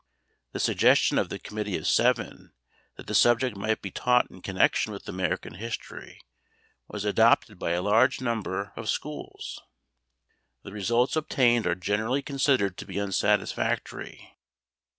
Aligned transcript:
The 0.53 0.59
suggestion 0.59 1.19
of 1.19 1.29
the 1.29 1.37
Committee 1.37 1.77
of 1.77 1.85
Seven 1.85 2.53
that 2.97 3.05
the 3.05 3.13
subject 3.13 3.55
might 3.55 3.83
be 3.83 3.91
taught 3.91 4.31
in 4.31 4.41
connection 4.41 4.91
with 4.91 5.07
American 5.07 5.53
History 5.53 6.19
was 6.87 7.05
adopted 7.05 7.59
by 7.59 7.73
a 7.73 7.83
large 7.83 8.19
number 8.19 8.73
of 8.75 8.89
schools. 8.89 9.61
The 10.63 10.71
results 10.71 11.15
obtained 11.15 11.67
are 11.67 11.75
generally 11.75 12.23
considered 12.23 12.77
to 12.79 12.85
be 12.87 12.97
unsatisfactory. 12.99 14.35